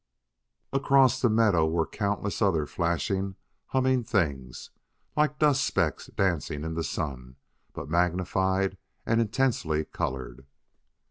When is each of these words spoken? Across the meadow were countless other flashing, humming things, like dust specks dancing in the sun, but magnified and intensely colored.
Across 0.73 1.21
the 1.21 1.29
meadow 1.29 1.67
were 1.67 1.85
countless 1.85 2.41
other 2.41 2.65
flashing, 2.65 3.35
humming 3.67 4.03
things, 4.03 4.71
like 5.15 5.37
dust 5.37 5.63
specks 5.63 6.07
dancing 6.07 6.63
in 6.63 6.73
the 6.73 6.83
sun, 6.83 7.35
but 7.71 7.87
magnified 7.87 8.77
and 9.05 9.21
intensely 9.21 9.85
colored. 9.85 10.47